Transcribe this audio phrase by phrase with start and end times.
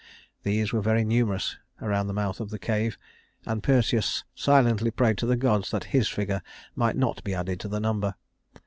[0.41, 2.97] These were very numerous around the mouth of the cave,
[3.45, 6.41] and Perseus silently prayed to the gods that his figure
[6.73, 8.15] might not be added to the number.